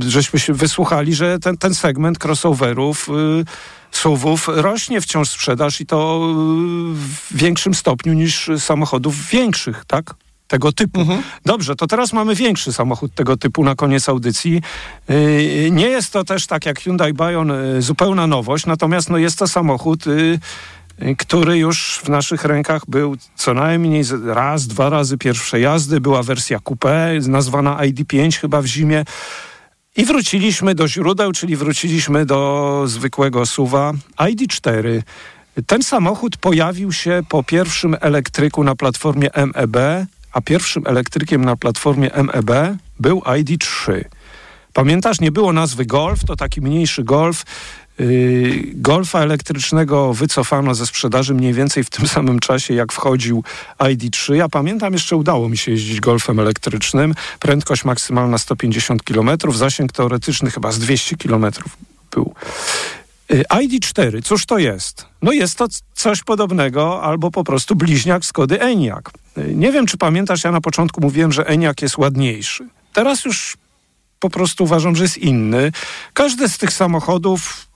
żeśmy 0.00 0.40
się 0.40 0.52
wysłuchali, 0.52 1.14
że 1.14 1.38
ten, 1.38 1.56
ten 1.56 1.74
segment 1.74 2.24
crossoverów 2.24 3.08
y, 3.08 3.44
SUVów 3.90 4.48
rośnie 4.48 5.00
wciąż 5.00 5.28
sprzedaż 5.28 5.80
i 5.80 5.86
to 5.86 6.20
y, 6.30 6.94
w 6.94 7.36
większym 7.36 7.74
stopniu 7.74 8.12
niż 8.12 8.50
samochodów 8.58 9.28
większych, 9.28 9.84
tak? 9.86 10.14
Tego 10.48 10.72
typu. 10.72 11.00
Mhm. 11.00 11.22
Dobrze, 11.44 11.76
to 11.76 11.86
teraz 11.86 12.12
mamy 12.12 12.34
większy 12.34 12.72
samochód 12.72 13.14
tego 13.14 13.36
typu 13.36 13.64
na 13.64 13.74
koniec 13.74 14.08
audycji. 14.08 14.62
Y, 15.10 15.68
nie 15.72 15.86
jest 15.86 16.12
to 16.12 16.24
też 16.24 16.46
tak 16.46 16.66
jak 16.66 16.80
Hyundai 16.80 17.12
Bayon 17.12 17.52
zupełna 17.78 18.26
nowość, 18.26 18.66
natomiast 18.66 19.10
no 19.10 19.18
jest 19.18 19.38
to 19.38 19.48
samochód 19.48 20.04
który 21.18 21.58
już 21.58 22.00
w 22.04 22.08
naszych 22.08 22.44
rękach 22.44 22.82
był 22.88 23.16
co 23.36 23.54
najmniej 23.54 24.04
raz, 24.26 24.66
dwa 24.66 24.90
razy 24.90 25.18
pierwsze 25.18 25.60
jazdy. 25.60 26.00
Była 26.00 26.22
wersja 26.22 26.58
coupé, 26.58 27.28
nazwana 27.28 27.76
ID5 27.76 28.40
chyba 28.40 28.62
w 28.62 28.66
zimie. 28.66 29.04
I 29.96 30.04
wróciliśmy 30.04 30.74
do 30.74 30.88
źródeł, 30.88 31.32
czyli 31.32 31.56
wróciliśmy 31.56 32.26
do 32.26 32.82
zwykłego 32.86 33.46
suwa 33.46 33.92
ID4. 34.18 35.02
Ten 35.66 35.82
samochód 35.82 36.36
pojawił 36.36 36.92
się 36.92 37.22
po 37.28 37.42
pierwszym 37.42 37.96
elektryku 38.00 38.64
na 38.64 38.74
platformie 38.74 39.30
MEB, 39.36 39.76
a 40.32 40.40
pierwszym 40.40 40.86
elektrykiem 40.86 41.44
na 41.44 41.56
platformie 41.56 42.10
MEB 42.16 42.76
był 43.00 43.20
ID3. 43.20 44.04
Pamiętasz, 44.72 45.20
nie 45.20 45.32
było 45.32 45.52
nazwy 45.52 45.86
Golf, 45.86 46.24
to 46.24 46.36
taki 46.36 46.60
mniejszy 46.60 47.04
Golf. 47.04 47.44
Y, 48.00 48.62
golfa 48.74 49.20
elektrycznego 49.20 50.14
wycofano 50.14 50.74
ze 50.74 50.86
sprzedaży 50.86 51.34
mniej 51.34 51.52
więcej 51.52 51.84
w 51.84 51.90
tym 51.90 52.08
samym 52.16 52.40
czasie, 52.40 52.74
jak 52.74 52.92
wchodził 52.92 53.44
ID3. 53.78 54.34
Ja 54.34 54.48
pamiętam, 54.48 54.92
jeszcze 54.92 55.16
udało 55.16 55.48
mi 55.48 55.58
się 55.58 55.70
jeździć 55.70 56.00
golfem 56.00 56.40
elektrycznym. 56.40 57.14
Prędkość 57.40 57.84
maksymalna 57.84 58.38
150 58.38 59.02
km, 59.02 59.30
zasięg 59.54 59.92
teoretyczny 59.92 60.50
chyba 60.50 60.72
z 60.72 60.78
200 60.78 61.16
km 61.16 61.46
był. 62.10 62.34
Y, 63.32 63.42
ID4, 63.50 64.22
cóż 64.22 64.46
to 64.46 64.58
jest? 64.58 65.06
No 65.22 65.32
jest 65.32 65.58
to 65.58 65.66
coś 65.94 66.22
podobnego 66.22 67.02
albo 67.02 67.30
po 67.30 67.44
prostu 67.44 67.76
bliźniak 67.76 68.24
Skody 68.24 68.60
Eniak. 68.60 69.10
Y, 69.38 69.54
nie 69.54 69.72
wiem, 69.72 69.86
czy 69.86 69.96
pamiętasz, 69.96 70.44
ja 70.44 70.52
na 70.52 70.60
początku 70.60 71.00
mówiłem, 71.00 71.32
że 71.32 71.46
Eniak 71.46 71.82
jest 71.82 71.98
ładniejszy. 71.98 72.68
Teraz 72.92 73.24
już 73.24 73.56
po 74.20 74.30
prostu 74.30 74.64
uważam, 74.64 74.96
że 74.96 75.02
jest 75.02 75.18
inny. 75.18 75.72
Każdy 76.12 76.48
z 76.48 76.58
tych 76.58 76.72
samochodów 76.72 77.66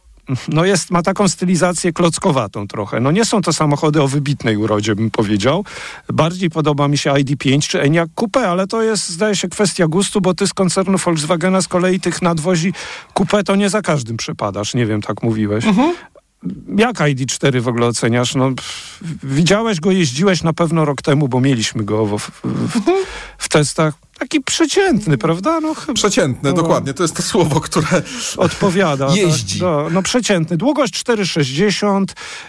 no 0.48 0.64
jest, 0.64 0.90
ma 0.90 1.02
taką 1.02 1.28
stylizację 1.28 1.92
klockowatą 1.92 2.68
trochę. 2.68 3.00
No 3.00 3.10
nie 3.10 3.24
są 3.24 3.42
to 3.42 3.52
samochody 3.52 4.02
o 4.02 4.08
wybitnej 4.08 4.56
urodzie, 4.56 4.94
bym 4.94 5.10
powiedział. 5.10 5.64
Bardziej 6.12 6.50
podoba 6.50 6.88
mi 6.88 6.98
się 6.98 7.10
ID5 7.10 7.68
czy 7.68 7.80
Enyaq 7.80 8.08
Coupe, 8.14 8.48
ale 8.48 8.66
to 8.66 8.82
jest, 8.82 9.08
zdaje 9.08 9.36
się, 9.36 9.48
kwestia 9.48 9.86
gustu, 9.86 10.20
bo 10.20 10.34
ty 10.34 10.46
z 10.46 10.54
koncernu 10.54 10.98
Volkswagena 10.98 11.62
z 11.62 11.68
kolei 11.68 12.00
tych 12.00 12.22
nadwozi 12.22 12.72
Coupe 13.14 13.44
to 13.44 13.56
nie 13.56 13.70
za 13.70 13.82
każdym 13.82 14.16
przepadasz. 14.16 14.74
Nie 14.74 14.86
wiem, 14.86 15.02
tak 15.02 15.22
mówiłeś. 15.22 15.64
Mhm. 15.64 15.94
jak 16.76 16.96
ID4 16.96 17.60
w 17.60 17.68
ogóle 17.68 17.86
oceniasz? 17.86 18.34
No, 18.34 18.50
widziałeś 19.22 19.80
go, 19.80 19.90
jeździłeś 19.90 20.42
na 20.42 20.52
pewno 20.52 20.84
rok 20.84 21.02
temu, 21.02 21.28
bo 21.28 21.40
mieliśmy 21.40 21.84
go 21.84 22.06
w, 22.06 22.18
w, 22.18 22.30
w, 22.44 22.80
w 23.38 23.48
testach. 23.48 23.94
Taki 24.18 24.40
przeciętny, 24.40 25.18
prawda? 25.18 25.60
No, 25.60 25.74
chyba, 25.74 25.94
Przeciętny, 25.94 26.50
no, 26.50 26.56
dokładnie. 26.56 26.94
To 26.94 27.02
jest 27.02 27.16
to 27.16 27.22
słowo, 27.22 27.60
które 27.60 28.02
Odpowiada. 28.36 29.08
Jeździ. 29.14 29.60
Tak, 29.60 29.68
no, 29.68 29.90
no 29.90 30.02
przeciętny. 30.02 30.56
Długość 30.56 31.04
4,60. 31.04 32.04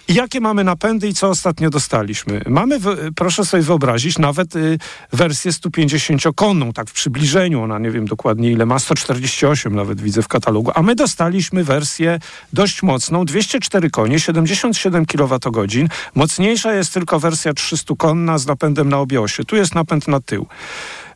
I 0.07 0.13
jakie 0.13 0.41
mamy 0.41 0.63
napędy 0.63 1.07
i 1.07 1.13
co 1.13 1.29
ostatnio 1.29 1.69
dostaliśmy? 1.69 2.41
Mamy, 2.47 2.79
proszę 3.15 3.45
sobie 3.45 3.63
wyobrazić, 3.63 4.17
nawet 4.17 4.55
y, 4.55 4.77
wersję 5.13 5.51
150-konną, 5.51 6.73
tak 6.73 6.89
w 6.89 6.93
przybliżeniu. 6.93 7.61
Ona 7.63 7.79
nie 7.79 7.91
wiem 7.91 8.05
dokładnie 8.05 8.51
ile 8.51 8.65
ma, 8.65 8.79
148 8.79 9.75
nawet 9.75 10.01
widzę 10.01 10.21
w 10.21 10.27
katalogu. 10.27 10.71
A 10.75 10.81
my 10.81 10.95
dostaliśmy 10.95 11.63
wersję 11.63 12.19
dość 12.53 12.83
mocną, 12.83 13.25
204 13.25 13.89
konie, 13.89 14.19
77 14.19 15.05
kWh. 15.05 15.89
Mocniejsza 16.15 16.73
jest 16.73 16.93
tylko 16.93 17.19
wersja 17.19 17.53
300-konna 17.53 18.38
z 18.38 18.47
napędem 18.47 18.89
na 18.89 18.97
obie 18.97 19.21
osie. 19.21 19.45
Tu 19.45 19.55
jest 19.55 19.75
napęd 19.75 20.07
na 20.07 20.19
tył. 20.19 20.47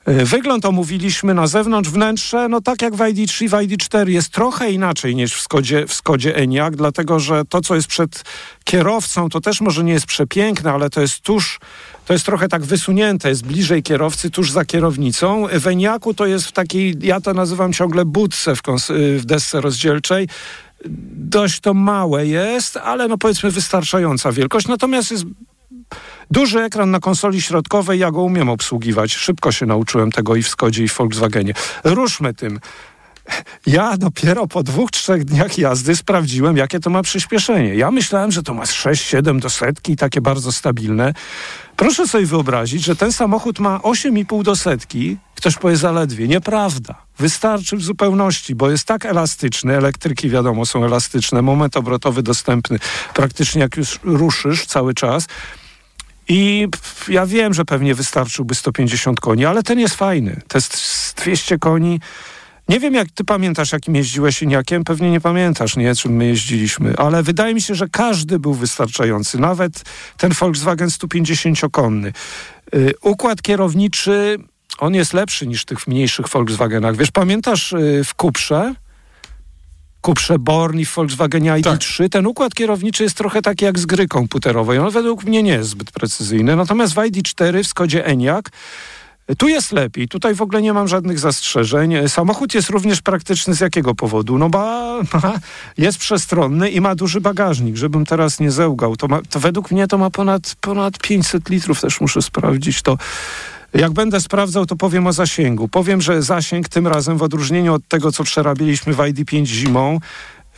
Y, 0.07 0.25
Wygląd 0.25 0.65
omówiliśmy 0.65 1.33
na 1.33 1.47
zewnątrz, 1.47 1.89
wnętrze, 1.89 2.47
no 2.49 2.61
tak 2.61 2.81
jak 2.81 2.95
w 2.95 2.99
ID3, 2.99 3.49
w 3.49 3.51
ID4 3.51 4.09
jest 4.09 4.29
trochę 4.29 4.71
inaczej 4.71 5.15
niż 5.15 5.33
w 5.33 5.41
Skodzie, 5.41 5.87
w 5.87 5.93
Skodzie 5.93 6.35
Enyaq, 6.35 6.75
dlatego 6.75 7.19
że 7.19 7.45
to, 7.45 7.61
co 7.61 7.75
jest 7.75 7.87
przed 7.87 8.23
kierowcą, 8.63 9.29
to 9.29 9.41
też 9.41 9.61
może 9.61 9.83
nie 9.83 9.93
jest 9.93 10.05
przepiękne, 10.05 10.71
ale 10.71 10.89
to 10.89 11.01
jest 11.01 11.19
tuż, 11.19 11.59
to 12.05 12.13
jest 12.13 12.25
trochę 12.25 12.47
tak 12.47 12.63
wysunięte, 12.63 13.29
jest 13.29 13.45
bliżej 13.45 13.83
kierowcy, 13.83 14.31
tuż 14.31 14.51
za 14.51 14.65
kierownicą. 14.65 15.47
W 15.59 15.67
Enyaqu 15.67 16.13
to 16.13 16.25
jest 16.25 16.45
w 16.45 16.51
takiej, 16.51 16.95
ja 17.01 17.21
to 17.21 17.33
nazywam 17.33 17.73
ciągle 17.73 18.05
budce 18.05 18.55
w, 18.55 18.89
y, 18.89 19.19
w 19.19 19.25
desce 19.25 19.61
rozdzielczej, 19.61 20.27
dość 21.15 21.59
to 21.59 21.73
małe 21.73 22.27
jest, 22.27 22.77
ale 22.77 23.07
no 23.07 23.17
powiedzmy 23.17 23.51
wystarczająca 23.51 24.31
wielkość, 24.31 24.67
natomiast 24.67 25.11
jest 25.11 25.25
Duży 26.31 26.59
ekran 26.59 26.91
na 26.91 26.99
konsoli 26.99 27.41
środkowej, 27.41 27.99
ja 27.99 28.11
go 28.11 28.21
umiem 28.21 28.49
obsługiwać. 28.49 29.13
Szybko 29.13 29.51
się 29.51 29.65
nauczyłem 29.65 30.11
tego 30.11 30.35
i 30.35 30.43
w 30.43 30.47
Skodzie, 30.47 30.83
i 30.83 30.87
w 30.87 30.97
Volkswagenie. 30.97 31.53
Ruszmy 31.83 32.33
tym. 32.33 32.59
Ja 33.65 33.97
dopiero 33.97 34.47
po 34.47 34.63
dwóch, 34.63 34.91
trzech 34.91 35.25
dniach 35.25 35.57
jazdy 35.57 35.95
sprawdziłem, 35.95 36.57
jakie 36.57 36.79
to 36.79 36.89
ma 36.89 37.01
przyspieszenie. 37.01 37.75
Ja 37.75 37.91
myślałem, 37.91 38.31
że 38.31 38.43
to 38.43 38.53
ma 38.53 38.65
z 38.65 38.71
6-7 38.71 39.39
do 39.39 39.49
setki, 39.49 39.95
takie 39.95 40.21
bardzo 40.21 40.51
stabilne. 40.51 41.13
Proszę 41.75 42.07
sobie 42.07 42.25
wyobrazić, 42.25 42.83
że 42.83 42.95
ten 42.95 43.11
samochód 43.11 43.59
ma 43.59 43.77
8,5 43.77 44.43
do 44.43 44.55
setki. 44.55 45.17
Ktoś 45.35 45.57
powie 45.57 45.77
zaledwie. 45.77 46.27
Nieprawda. 46.27 46.95
Wystarczy 47.19 47.77
w 47.77 47.83
zupełności, 47.83 48.55
bo 48.55 48.69
jest 48.69 48.85
tak 48.85 49.05
elastyczny. 49.05 49.77
Elektryki, 49.77 50.29
wiadomo, 50.29 50.65
są 50.65 50.85
elastyczne. 50.85 51.41
Moment 51.41 51.77
obrotowy 51.77 52.23
dostępny 52.23 52.79
praktycznie 53.13 53.61
jak 53.61 53.77
już 53.77 53.99
ruszysz 54.03 54.65
cały 54.65 54.93
czas. 54.93 55.27
I 56.27 56.67
ja 57.07 57.25
wiem, 57.25 57.53
że 57.53 57.65
pewnie 57.65 57.95
wystarczyłby 57.95 58.55
150 58.55 59.19
koni, 59.19 59.45
ale 59.45 59.63
ten 59.63 59.79
jest 59.79 59.95
fajny. 59.95 60.41
To 60.47 60.57
jest 60.57 60.77
z 60.77 61.13
200 61.13 61.59
koni. 61.59 61.99
Nie 62.69 62.79
wiem, 62.79 62.93
jak 62.93 63.07
ty 63.11 63.23
pamiętasz, 63.23 63.71
jakim 63.71 63.95
jeździłeś 63.95 64.41
Iniakiem. 64.41 64.83
Pewnie 64.83 65.11
nie 65.11 65.21
pamiętasz, 65.21 65.75
nie, 65.77 65.95
czym 65.95 66.11
my 66.15 66.25
jeździliśmy. 66.25 66.93
Ale 66.97 67.23
wydaje 67.23 67.53
mi 67.53 67.61
się, 67.61 67.75
że 67.75 67.87
każdy 67.87 68.39
był 68.39 68.53
wystarczający. 68.53 69.39
Nawet 69.39 69.83
ten 70.17 70.31
Volkswagen 70.31 70.89
150-konny. 70.89 72.13
Yy, 72.73 72.93
układ 73.01 73.41
kierowniczy, 73.41 74.37
on 74.77 74.93
jest 74.93 75.13
lepszy 75.13 75.47
niż 75.47 75.65
tych 75.65 75.87
mniejszych 75.87 76.29
Volkswagenach. 76.29 76.95
Wiesz, 76.95 77.11
pamiętasz 77.11 77.71
yy, 77.71 78.03
w 78.03 78.13
Kuprze? 78.13 78.73
Kuprze 80.03 80.39
Born 80.39 80.79
i 80.79 80.85
w 80.85 80.95
Volkswagenie 80.95 81.51
ID3, 81.51 82.09
ten 82.09 82.27
układ 82.27 82.53
kierowniczy 82.55 83.03
jest 83.03 83.17
trochę 83.17 83.41
taki 83.41 83.65
jak 83.65 83.79
z 83.79 83.85
gry 83.85 84.07
komputerowej. 84.07 84.79
On 84.79 84.89
według 84.89 85.23
mnie 85.23 85.43
nie 85.43 85.51
jest 85.51 85.69
zbyt 85.69 85.91
precyzyjny. 85.91 86.55
Natomiast 86.55 86.93
w 86.93 86.95
ID4 86.95 87.63
w 87.63 87.67
Skodzie 87.67 88.05
Enyaq 88.05 88.43
tu 89.37 89.47
jest 89.47 89.71
lepiej, 89.71 90.07
tutaj 90.07 90.35
w 90.35 90.41
ogóle 90.41 90.61
nie 90.61 90.73
mam 90.73 90.87
żadnych 90.87 91.19
zastrzeżeń. 91.19 91.95
Samochód 92.07 92.53
jest 92.53 92.69
również 92.69 93.01
praktyczny 93.01 93.53
z 93.53 93.59
jakiego 93.59 93.95
powodu? 93.95 94.37
No 94.37 94.49
bo 94.49 94.99
jest 95.77 95.97
przestronny 95.97 96.69
i 96.69 96.81
ma 96.81 96.95
duży 96.95 97.21
bagażnik, 97.21 97.75
żebym 97.75 98.05
teraz 98.05 98.39
nie 98.39 98.51
zełgał. 98.51 98.95
To, 98.95 99.07
ma, 99.07 99.21
to 99.29 99.39
według 99.39 99.71
mnie 99.71 99.87
to 99.87 99.97
ma 99.97 100.09
ponad, 100.09 100.55
ponad 100.61 100.99
500 100.99 101.49
litrów, 101.49 101.81
też 101.81 102.01
muszę 102.01 102.21
sprawdzić 102.21 102.81
to. 102.81 102.97
Jak 103.73 103.91
będę 103.91 104.21
sprawdzał, 104.21 104.65
to 104.65 104.75
powiem 104.75 105.07
o 105.07 105.13
zasięgu. 105.13 105.67
Powiem, 105.67 106.01
że 106.01 106.21
zasięg 106.21 106.69
tym 106.69 106.87
razem, 106.87 107.17
w 107.17 107.23
odróżnieniu 107.23 107.73
od 107.73 107.87
tego, 107.87 108.11
co 108.11 108.23
przerabialiśmy 108.23 108.93
w 108.93 108.97
ID5 108.97 109.45
zimą, 109.45 109.99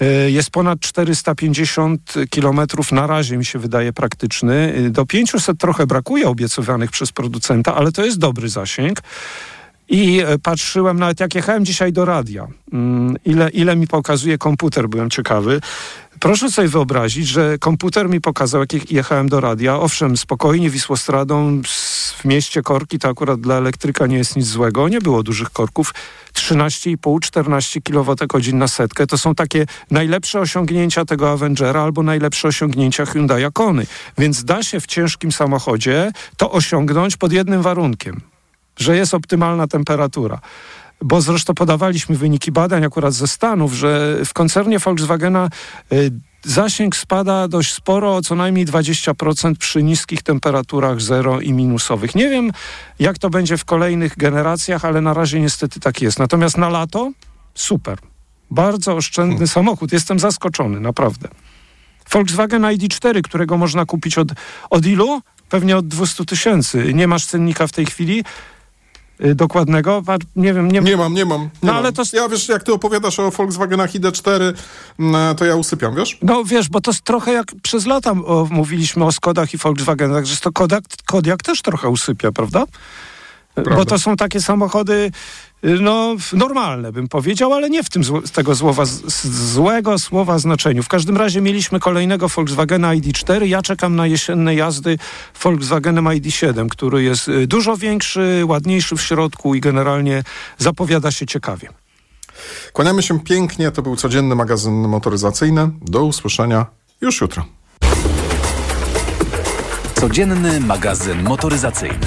y, 0.02 0.32
jest 0.32 0.50
ponad 0.50 0.80
450 0.80 2.14
kilometrów, 2.30 2.92
na 2.92 3.08
razie 3.08 3.38
mi 3.38 3.46
się 3.46 3.60
wydaje 3.60 3.94
praktyczny. 3.94 4.74
Y, 4.78 4.90
Do 4.90 5.06
500 5.06 5.58
trochę 5.60 5.88
brakuje 5.88 6.28
obiecywanych 6.30 6.92
przez 6.92 7.12
producenta, 7.12 7.76
ale 7.76 7.92
to 7.92 8.06
jest 8.06 8.18
dobry 8.18 8.50
zasięg. 8.50 9.00
I 9.90 10.20
e, 10.22 10.40
patrzyłem 10.40 11.00
nawet 11.00 11.20
jak 11.20 11.36
jechałem 11.36 11.66
dzisiaj 11.66 11.94
do 11.94 12.06
radia, 12.06 12.48
mm, 12.74 13.16
ile, 13.26 13.50
ile 13.50 13.76
mi 13.76 13.88
pokazuje 13.88 14.38
komputer, 14.38 14.90
byłem 14.90 15.10
ciekawy. 15.10 15.62
Proszę 16.20 16.52
sobie 16.52 16.68
wyobrazić, 16.68 17.28
że 17.28 17.58
komputer 17.60 18.10
mi 18.10 18.22
pokazał, 18.22 18.62
jak 18.62 18.74
je- 18.74 18.80
jechałem 18.90 19.30
do 19.30 19.40
radia. 19.40 19.80
Owszem, 19.80 20.18
spokojnie 20.18 20.70
Wisłostradą 20.70 21.62
w 22.12 22.26
mieście 22.26 22.62
korki 22.62 23.00
to 23.00 23.10
akurat 23.10 23.42
dla 23.42 23.56
elektryka 23.56 24.08
nie 24.08 24.18
jest 24.18 24.36
nic 24.36 24.46
złego. 24.46 24.88
Nie 24.90 25.02
było 25.02 25.24
dużych 25.24 25.50
korków. 25.50 25.94
13,5-14 26.34 27.82
kWh 27.82 28.54
na 28.54 28.68
setkę. 28.68 29.08
To 29.08 29.18
są 29.18 29.36
takie 29.36 29.66
najlepsze 29.92 30.40
osiągnięcia 30.40 31.06
tego 31.06 31.32
Avengera 31.32 31.82
albo 31.82 32.04
najlepsze 32.04 32.48
osiągnięcia 32.48 33.06
Hyundai 33.06 33.46
Kony. 33.54 33.86
Więc 34.18 34.44
da 34.44 34.64
się 34.64 34.80
w 34.80 34.86
ciężkim 34.86 35.32
samochodzie 35.32 36.12
to 36.38 36.52
osiągnąć 36.52 37.18
pod 37.18 37.32
jednym 37.32 37.62
warunkiem 37.62 38.22
że 38.80 38.98
jest 38.98 39.14
optymalna 39.14 39.68
temperatura. 39.68 40.40
Bo 41.02 41.22
zresztą 41.22 41.54
podawaliśmy 41.54 42.16
wyniki 42.16 42.52
badań 42.52 42.86
akurat 42.86 43.14
ze 43.14 43.28
Stanów, 43.28 43.74
że 43.74 44.18
w 44.26 44.34
koncernie 44.34 44.80
Volkswagena 44.80 45.50
y, 45.94 46.12
zasięg 46.44 46.96
spada 46.96 47.48
dość 47.48 47.74
sporo, 47.74 48.16
o 48.16 48.22
co 48.22 48.36
najmniej 48.36 48.66
20% 48.66 49.56
przy 49.56 49.84
niskich 49.84 50.24
temperaturach 50.24 51.02
zero 51.02 51.42
i 51.42 51.54
minusowych. 51.54 52.16
Nie 52.16 52.30
wiem, 52.30 52.52
jak 53.00 53.18
to 53.18 53.30
będzie 53.30 53.58
w 53.58 53.66
kolejnych 53.66 54.18
generacjach, 54.18 54.86
ale 54.86 55.02
na 55.02 55.14
razie 55.14 55.40
niestety 55.40 55.80
tak 55.80 56.02
jest. 56.02 56.20
Natomiast 56.20 56.58
na 56.58 56.70
lato 56.70 57.12
super. 57.56 57.98
Bardzo 58.52 58.96
oszczędny 58.96 59.48
samochód. 59.48 59.94
Jestem 59.94 60.20
zaskoczony, 60.20 60.80
naprawdę. 60.80 61.30
Volkswagen 62.12 62.62
ID4, 62.62 63.22
którego 63.22 63.58
można 63.58 63.86
kupić 63.86 64.18
od, 64.18 64.28
od 64.70 64.86
ilu? 64.86 65.22
Pewnie 65.50 65.78
od 65.78 65.88
200 65.88 66.26
tysięcy. 66.26 66.94
Nie 66.94 67.08
masz 67.08 67.26
cennika 67.26 67.68
w 67.68 67.72
tej 67.72 67.86
chwili 67.86 68.24
dokładnego? 69.20 70.02
Wa- 70.02 70.18
Nie 70.36 70.54
wiem, 70.54 70.72
nie, 70.72 70.80
Nie 70.82 70.98
mam, 70.98 71.14
nie 71.14 71.26
mam. 71.26 71.42
Nie 71.42 71.50
No, 71.64 71.68
mam. 71.74 71.76
ale 71.78 71.94
to- 71.94 72.04
Ja 72.14 72.30
wiesz, 72.30 72.48
jak 72.50 72.64
ty 72.64 72.74
opowiadasz 72.74 73.20
o 73.20 73.32
Volkswagenach 73.32 73.92
ID4, 73.96 74.54
mm, 75.00 75.36
to 75.36 75.46
ja 75.46 75.56
usypiam, 75.56 75.96
wiesz? 75.96 76.18
No 76.22 76.44
wiesz, 76.44 76.70
bo 76.70 76.82
to 76.82 76.92
jest 76.92 77.02
trochę 77.04 77.34
jak 77.34 77.46
przez 77.64 77.86
lata 77.86 78.12
o, 78.12 78.48
mówiliśmy 78.52 79.06
o 79.06 79.12
Skodach 79.12 79.54
i 79.54 79.58
Volkswagenach, 79.58 80.26
że 80.26 80.38
to 80.38 80.52
Kodak, 80.52 80.84
Kodiak 81.06 81.44
też 81.44 81.62
trochę 81.62 81.90
usypia, 81.90 82.32
prawda? 82.32 82.64
Bo 83.64 83.86
to 83.86 84.00
są 84.00 84.16
takie 84.16 84.42
samochody 84.42 85.12
y, 85.66 85.78
no, 85.82 86.16
normalne, 86.34 86.92
bym 86.92 87.08
powiedział, 87.08 87.54
ale 87.54 87.70
nie 87.70 87.84
w 87.84 87.90
tym 87.90 88.04
zło, 88.04 88.22
z 88.26 88.32
tego 88.32 88.56
słowa, 88.56 88.84
złego 89.54 90.00
słowa 90.00 90.40
znaczeniu. 90.40 90.84
W 90.84 90.88
każdym 90.88 91.18
razie 91.18 91.42
mieliśmy 91.42 91.80
kolejnego 91.80 92.28
Volkswagena 92.30 92.96
ID4. 92.96 93.44
Ja 93.44 93.62
czekam 93.62 93.96
na 93.96 94.08
jesienne 94.08 94.56
jazdy 94.56 94.98
Volkswagenem 95.44 96.06
ID7, 96.06 96.70
który 96.70 97.04
jest 97.04 97.28
y, 97.28 97.48
dużo 97.48 97.78
większy, 97.78 98.44
ładniejszy 98.46 98.96
w 98.96 99.02
środku 99.02 99.56
i 99.56 99.62
generalnie 99.62 100.24
zapowiada 100.58 101.12
się 101.12 101.26
ciekawie. 101.26 101.70
Kłaniamy 102.74 103.04
się 103.04 103.20
pięknie, 103.20 103.72
to 103.72 103.82
był 103.82 103.96
codzienny 103.96 104.36
magazyn 104.36 104.74
motoryzacyjny. 104.74 105.70
Do 105.82 106.04
usłyszenia 106.04 106.66
już 107.02 107.22
jutro. 107.22 107.46
Codzienny 109.96 110.60
magazyn 110.60 111.24
motoryzacyjny. 111.24 112.00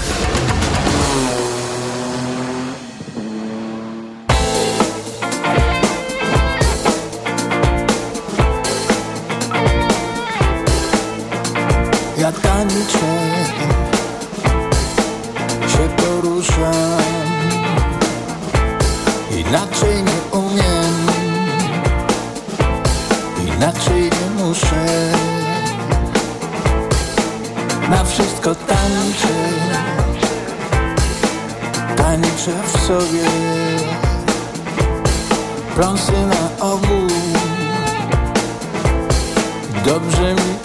Dobrze 39.89 40.35
mi 40.35 40.58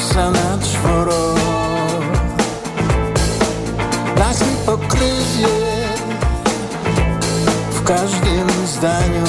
włosa 0.00 0.30
na 0.30 0.58
czworo. 0.58 1.34
Na 4.18 4.34
hipokryzję 4.34 5.48
w 7.70 7.82
każdym 7.82 8.48
zdaniu. 8.66 9.26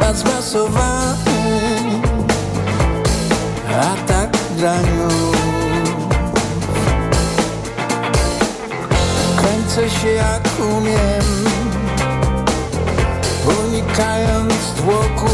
Na 0.00 0.12
zmasowany 0.14 1.14
atak 3.80 4.30
graniu. 4.56 5.08
Kręcę 9.36 9.90
się 9.90 10.08
jak 10.08 10.48
umiem 10.58 11.40
unikając 13.46 14.54
tłoku, 14.76 15.30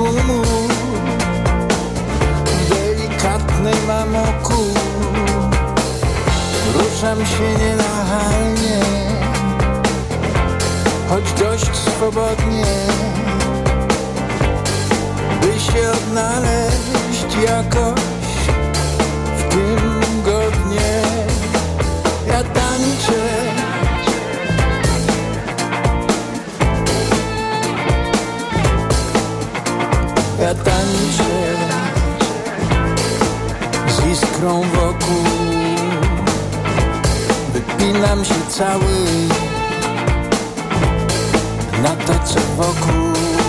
tłumu, 0.00 0.42
delikatnej 2.68 3.74
mam 3.86 4.16
oku. 4.16 4.64
Ruszam 6.74 7.26
się 7.26 7.48
nienachalnie, 7.58 8.80
choć 11.08 11.32
dość 11.32 11.76
swobodnie, 11.76 12.89
z 34.40 34.42
iskrą 34.42 34.60
wokół. 34.60 35.24
Wypinam 37.52 38.24
się 38.24 38.34
cały 38.48 38.84
na 41.82 41.96
to, 41.96 42.12
co 42.24 42.40
wokół 42.56 43.39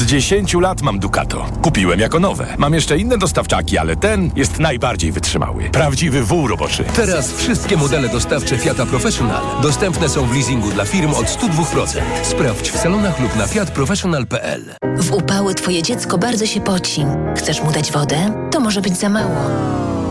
Od 0.00 0.06
10 0.06 0.54
lat 0.54 0.82
mam 0.82 0.98
Ducato. 0.98 1.46
Kupiłem 1.62 2.00
jako 2.00 2.20
nowe. 2.20 2.46
Mam 2.58 2.74
jeszcze 2.74 2.98
inne 2.98 3.18
dostawczaki, 3.18 3.78
ale 3.78 3.96
ten 3.96 4.30
jest 4.36 4.58
najbardziej 4.58 5.12
wytrzymały. 5.12 5.70
Prawdziwy 5.70 6.24
wół 6.24 6.48
roboczy. 6.48 6.84
Teraz 6.96 7.32
wszystkie 7.32 7.76
modele 7.76 8.08
dostawcze 8.08 8.58
Fiata 8.58 8.86
Professional 8.86 9.42
dostępne 9.62 10.08
są 10.08 10.26
w 10.26 10.34
leasingu 10.34 10.70
dla 10.70 10.84
firm 10.84 11.14
od 11.14 11.26
102%. 11.26 12.00
Sprawdź 12.22 12.70
w 12.70 12.76
salonach 12.78 13.20
lub 13.20 13.36
na 13.36 13.46
fiatprofessional.pl. 13.46 14.64
W 14.96 15.12
upały 15.12 15.54
twoje 15.54 15.82
dziecko 15.82 16.18
bardzo 16.18 16.46
się 16.46 16.60
poci. 16.60 17.04
Chcesz 17.36 17.62
mu 17.62 17.72
dać 17.72 17.92
wodę? 17.92 18.48
To 18.50 18.60
może 18.60 18.80
być 18.80 18.96
za 18.96 19.08
mało. 19.08 19.36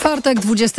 Czwartek, 0.00 0.40
29 0.40 0.72